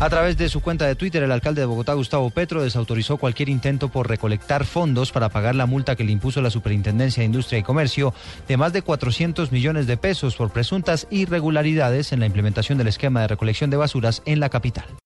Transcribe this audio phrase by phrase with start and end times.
[0.00, 3.50] A través de su cuenta de Twitter, el alcalde de Bogotá, Gustavo Petro, desautorizó cualquier
[3.50, 7.58] intento por recolectar fondos para pagar la multa que le impuso la Superintendencia de Industria
[7.58, 8.14] y Comercio
[8.48, 13.20] de más de 400 millones de pesos por presuntas irregularidades en la implementación del esquema
[13.20, 14.86] de recolección de basuras en la capital.